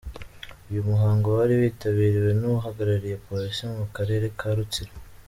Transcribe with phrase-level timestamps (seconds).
[0.69, 4.93] Uyu muhango wari witabiriwe n'uhagarariye police mu karere ka Rutsiro.